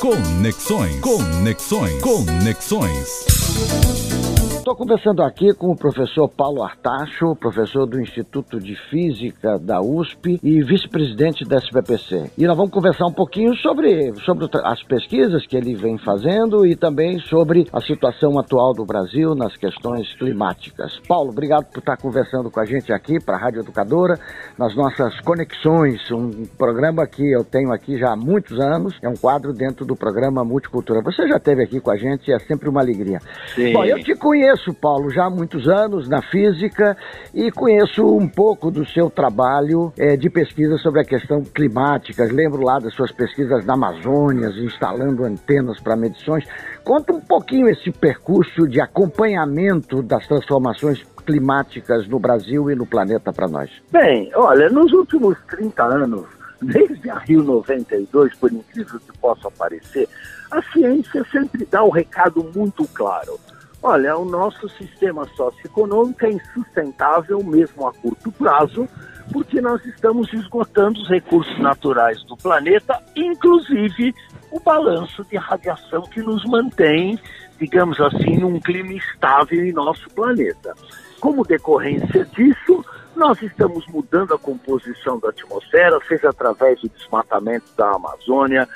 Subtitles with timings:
[0.00, 1.00] Conexões.
[1.00, 2.00] Conexões.
[2.00, 4.37] Conexões.
[4.68, 10.38] Estou conversando aqui com o professor Paulo Artacho, professor do Instituto de Física da USP
[10.42, 12.32] e vice-presidente da SBPC.
[12.36, 16.76] E nós vamos conversar um pouquinho sobre, sobre as pesquisas que ele vem fazendo e
[16.76, 21.00] também sobre a situação atual do Brasil nas questões climáticas.
[21.08, 24.20] Paulo, obrigado por estar conversando com a gente aqui para a Rádio Educadora,
[24.58, 29.16] nas nossas conexões, um programa que eu tenho aqui já há muitos anos, é um
[29.16, 31.00] quadro dentro do programa Multicultura.
[31.00, 33.18] Você já esteve aqui com a gente, é sempre uma alegria.
[33.54, 33.72] Sim.
[33.72, 36.96] Bom, eu te conheço conheço Paulo já há muitos anos na física
[37.32, 42.24] e conheço um pouco do seu trabalho é, de pesquisa sobre a questão climática.
[42.24, 46.44] Lembro lá das suas pesquisas na Amazônia, instalando antenas para medições.
[46.84, 53.32] Conta um pouquinho esse percurso de acompanhamento das transformações climáticas no Brasil e no planeta
[53.32, 53.70] para nós.
[53.92, 56.26] Bem, olha, nos últimos 30 anos,
[56.60, 60.08] desde a Rio 92, por incrível que possa parecer,
[60.50, 63.38] a ciência sempre dá um recado muito claro.
[63.82, 68.88] Olha, o nosso sistema socioeconômico é insustentável mesmo a curto prazo,
[69.32, 74.14] porque nós estamos esgotando os recursos naturais do planeta, inclusive
[74.50, 77.18] o balanço de radiação que nos mantém,
[77.58, 80.74] digamos assim, num clima estável em nosso planeta.
[81.20, 82.84] Como decorrência disso,
[83.14, 88.68] nós estamos mudando a composição da atmosfera, seja através do desmatamento da Amazônia,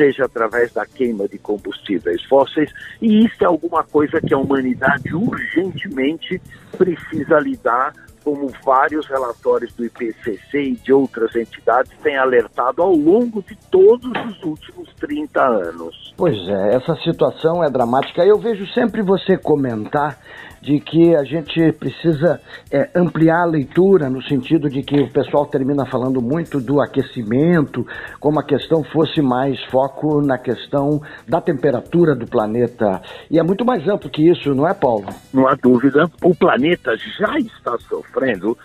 [0.00, 5.14] seja através da queima de combustíveis fósseis, e isso é alguma coisa que a humanidade
[5.14, 6.40] urgentemente
[6.78, 7.92] precisa lidar,
[8.24, 14.10] como vários relatórios do IPCC e de outras entidades têm alertado ao longo de todos
[14.26, 16.14] os últimos 30 anos.
[16.16, 18.24] Pois é, essa situação é dramática.
[18.24, 20.18] Eu vejo sempre você comentar
[20.60, 25.46] de que a gente precisa é, ampliar a leitura no sentido de que o pessoal
[25.46, 27.86] termina falando muito do aquecimento,
[28.18, 33.00] como a questão fosse mais foco na questão da temperatura do planeta.
[33.30, 35.06] E é muito mais amplo que isso, não é, Paulo?
[35.32, 36.10] Não há dúvida.
[36.22, 38.56] O planeta já está sofrendo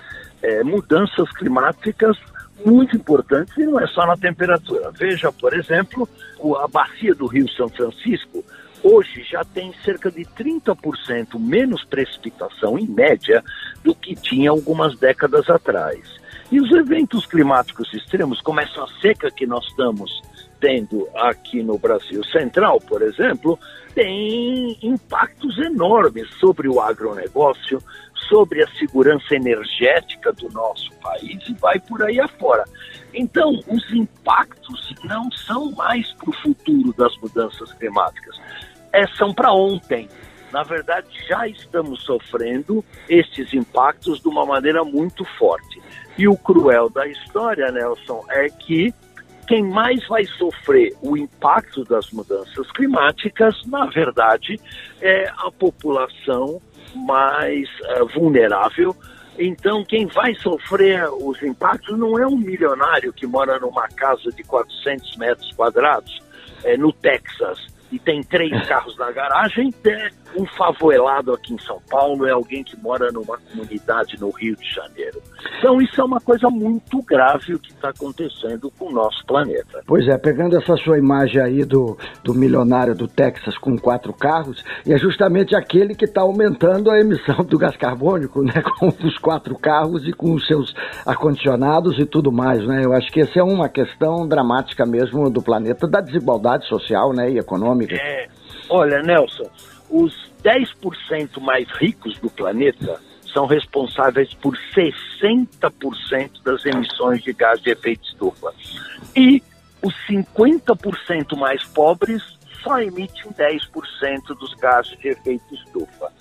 [0.44, 2.18] é, mudanças climáticas
[2.64, 4.92] muito importantes e não é só na temperatura.
[4.92, 6.08] Veja, por exemplo,
[6.62, 8.44] a bacia do Rio São Francisco
[8.84, 13.44] hoje já tem cerca de 30% menos precipitação, em média,
[13.84, 16.00] do que tinha algumas décadas atrás.
[16.52, 20.22] E os eventos climáticos extremos, como essa seca que nós estamos
[20.60, 23.60] tendo aqui no Brasil Central, por exemplo,
[23.94, 27.82] tem impactos enormes sobre o agronegócio,
[28.30, 32.64] sobre a segurança energética do nosso país e vai por aí afora.
[33.14, 38.40] Então, os impactos não são mais para o futuro das mudanças climáticas,
[38.92, 40.10] é, são para ontem.
[40.56, 45.82] Na verdade, já estamos sofrendo estes impactos de uma maneira muito forte.
[46.18, 48.94] E o cruel da história, Nelson, é que
[49.50, 54.58] quem mais vai sofrer o impacto das mudanças climáticas, na verdade,
[55.02, 56.62] é a população
[56.96, 58.96] mais uh, vulnerável.
[59.38, 64.42] Então, quem vai sofrer os impactos não é um milionário que mora numa casa de
[64.46, 66.18] 400 metros quadrados
[66.64, 71.82] é, no Texas e tem três carros na garagem, é um favelado aqui em São
[71.90, 75.22] Paulo, é alguém que mora numa comunidade no Rio de Janeiro.
[75.58, 79.82] Então isso é uma coisa muito grave o que está acontecendo com o nosso planeta.
[79.88, 84.64] Pois é, pegando essa sua imagem aí do, do milionário do Texas com quatro carros,
[84.86, 89.18] e é justamente aquele que está aumentando a emissão do gás carbônico, né, com os
[89.20, 90.74] quatro carros e com os seus
[91.06, 92.84] ar-condicionados e tudo mais, né?
[92.84, 97.32] Eu acho que essa é uma questão dramática mesmo do planeta, da desigualdade social, né,
[97.32, 97.85] e econômica.
[97.94, 98.28] É,
[98.70, 99.50] olha, Nelson,
[99.90, 100.14] os
[100.44, 103.00] 10% mais ricos do planeta
[103.34, 108.54] são responsáveis por 60% das emissões de gás de efeito estufa.
[109.16, 109.44] E
[109.82, 112.24] os 50% mais pobres
[112.64, 116.12] só emitem 10% dos gases de efeito estufa.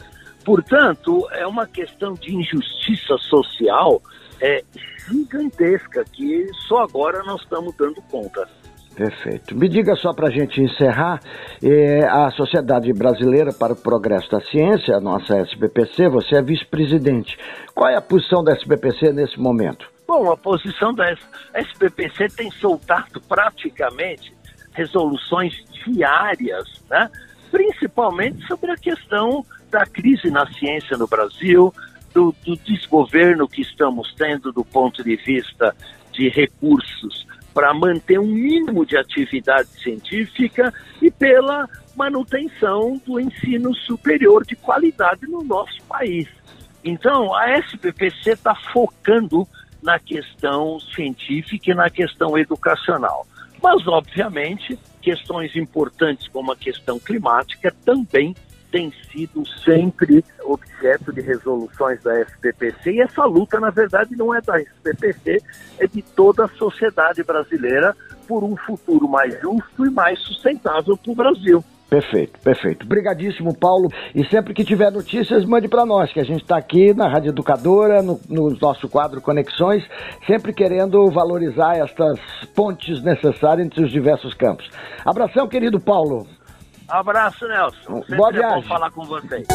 [0.45, 4.03] Portanto, é uma questão de injustiça social
[4.41, 4.63] é,
[5.09, 8.47] gigantesca que só agora nós estamos dando conta.
[8.95, 9.57] Perfeito.
[9.57, 11.21] Me diga só para a gente encerrar,
[11.63, 17.37] é, a Sociedade Brasileira para o Progresso da Ciência, a nossa SBPC, você é vice-presidente.
[17.75, 19.91] Qual é a posição da SBPC nesse momento?
[20.07, 21.13] Bom, a posição da
[21.55, 24.33] SBPC tem soltado praticamente
[24.73, 25.55] resoluções
[25.85, 27.11] diárias, né?
[27.51, 31.73] principalmente sobre a questão da crise na ciência no Brasil,
[32.13, 35.75] do, do desgoverno que estamos tendo do ponto de vista
[36.13, 44.45] de recursos para manter um mínimo de atividade científica e pela manutenção do ensino superior
[44.45, 46.29] de qualidade no nosso país.
[46.85, 49.47] Então, a SPPC está focando
[49.81, 53.27] na questão científica e na questão educacional.
[53.63, 58.35] Mas, obviamente, questões importantes como a questão climática também
[58.75, 64.41] têm sido sempre objeto de resoluções da SPPC e essa luta, na verdade, não é
[64.41, 65.41] da SPPC,
[65.79, 67.95] é de toda a sociedade brasileira
[68.27, 71.65] por um futuro mais justo e mais sustentável para o Brasil.
[71.89, 72.85] Perfeito, perfeito.
[72.85, 73.89] Obrigadíssimo, Paulo.
[74.13, 77.29] E sempre que tiver notícias, mande para nós, que a gente está aqui na Rádio
[77.29, 79.85] Educadora, no, no, nosso quadro Conexões,
[80.27, 82.19] sempre querendo valorizar estas
[82.57, 84.69] pontes necessárias entre os diversos campos.
[85.05, 86.27] Abração, querido Paulo.
[86.89, 88.01] Abraço, Nelson.
[88.03, 88.63] Sempre Boa é viagem.
[88.63, 89.47] bom falar com vocês.